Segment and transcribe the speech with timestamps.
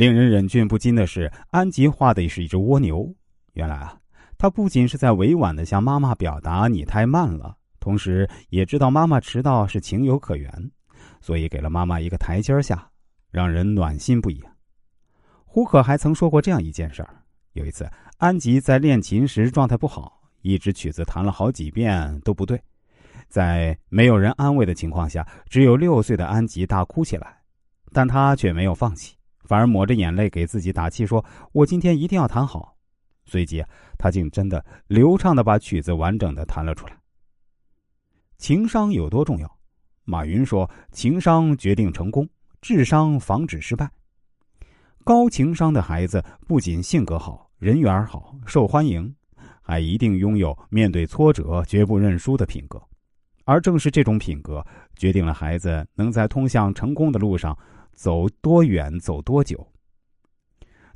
[0.00, 3.14] 令人忍俊不禁的是，安吉画的是一只蜗牛。
[3.52, 4.00] 原来啊，
[4.38, 10.50] 他不仅是在委婉的向妈妈表达你太慢了，同时也知道妈妈迟到是情有可原，
[11.20, 12.88] 所以给了妈妈一个台阶下，
[13.30, 14.42] 让人暖心不已。
[15.44, 17.14] 胡可还曾说过这样一件事儿：
[17.52, 17.86] 有一次，
[18.16, 22.58] 安吉在练琴时状态不好，一支曲子弹了好几遍都不对，
[23.28, 27.42] 在没有人安慰的情况下，只有六岁的安吉大哭起来，
[27.92, 29.14] 但他却没有放弃。
[29.50, 32.76] 反而抹着眼泪给自己打气，说：“我今天一定要弹好。”
[33.26, 33.64] 随即，
[33.98, 36.96] 他竟真的流畅的把曲子完整的弹了出来。
[38.38, 39.58] 情商有多重要？
[40.04, 42.28] 马云说：“情商决定成功，
[42.60, 43.90] 智商防止失败。
[45.02, 49.12] 高情商的孩子不仅性格好、人缘好、受欢迎，
[49.62, 52.80] 还一定拥有面对挫折绝不认输的品格。
[53.46, 57.58] 而正是这种品格，决定了孩子能在通向成功的路上。”
[58.00, 59.68] 走多远，走多久？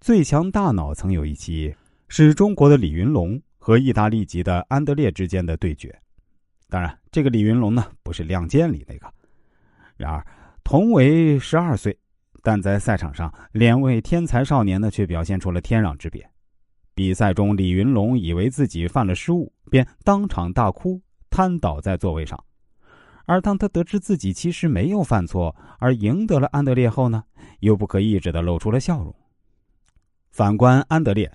[0.00, 1.74] 最强大脑曾有一期
[2.06, 5.92] 是中国的李云龙和意大利籍的安德烈之间的对决。
[6.68, 9.12] 当然，这个李云龙呢，不是《亮剑》里那个。
[9.96, 10.24] 然而，
[10.62, 11.98] 同为十二岁，
[12.40, 16.24] 但在赛场上，两位天才少年呢，却表现出了天壤之别。
[16.94, 22.38] 比赛中，李云龙以为自己犯了失误，便当场大哭，瘫倒在座位上。
[23.24, 27.22] 而当他得知自己其实没有犯错，而赢得了安德烈后呢，
[27.60, 29.14] 又不可抑制的露出了笑容。
[30.30, 31.30] 反观安德烈，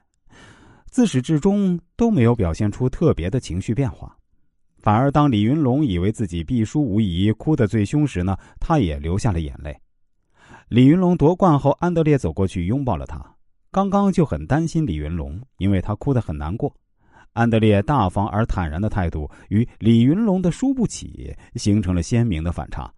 [0.89, 4.17] 自始至终都没有表现出特别的情绪变化，
[4.80, 9.80] 反而当李云龙以为自己必输无疑，哭得最凶时呢，他也流下了眼泪。
[10.69, 13.23] 李云龙夺冠后，安德烈走过去拥抱了他，
[13.71, 16.75] 刚刚就很担心李云龙，因为他哭得很难过。
[17.33, 22.92] 安德烈大方而坦然的态度与李云龙的输不起形成了鲜明的反差，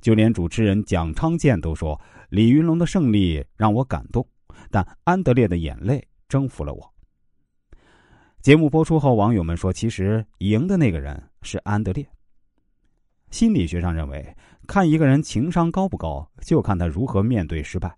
[0.00, 4.26] 就连主持人蒋昌建都说：“李云龙的胜利让我感动，
[4.70, 6.94] 但安德烈的眼泪征服了我。”
[8.42, 12.06] 节目播出后，网友们说：“其实赢的那个人是安德烈。”
[13.30, 14.34] 心理学上认为，
[14.66, 17.94] 看一个人情商高不高，就看他如何面对失败。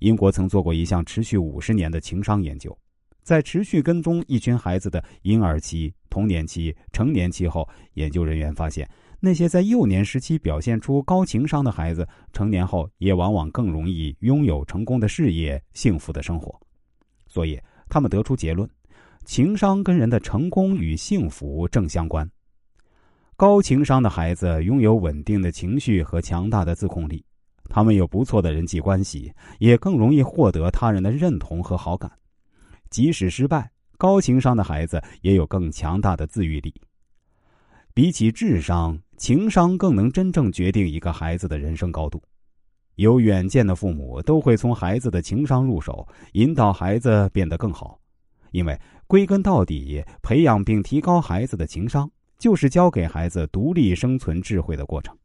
[0.00, 2.76] 英国曾做过一项持续五十年的情商研究。
[3.22, 8.88] 在持续跟踪一群孩子的婴儿期、童年期、成年期后，研究人员发现，
[9.20, 16.58] 那些在幼年时期表现出高情商的孩子，成年后也往往更容易拥有成功的事业、幸福的生活。
[17.26, 18.68] 所以，他们得出结论：
[19.24, 22.28] 情商跟人的成功与幸福正相关。
[23.36, 27.24] 高情商的孩子拥有稳定的情绪和强大的自控力，
[27.68, 32.10] 他们有不错的人际关系，也更容易获得他人的认同和好感。
[32.90, 36.74] 即使失败，高情商的孩子也有更强大的自愈力。
[37.94, 42.22] 比起智商，情商更能真正决定一个孩子的人生高度。
[42.96, 47.98] 有远见的父母都会从孩子的情商入手，引导孩子变得更好。
[48.50, 55.16] 因为归根到底，培养并提高孩子的情商，就是教给孩子独立生存智慧的过程。